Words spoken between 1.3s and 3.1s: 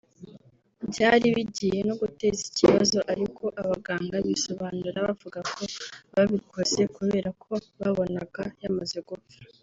bigiye no guteza ikibazo